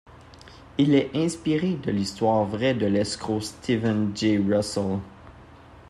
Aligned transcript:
Il 0.79 0.95
est 0.95 1.11
inspiré 1.13 1.75
de 1.75 1.91
l'histoire 1.91 2.43
vraie 2.43 2.73
de 2.73 2.87
l'escroc 2.87 3.39
Steven 3.41 4.11
Jay 4.15 4.39
Russell. 4.39 4.97